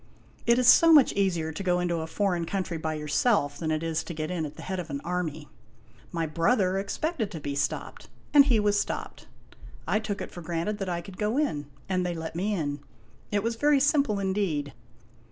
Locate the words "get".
4.15-4.31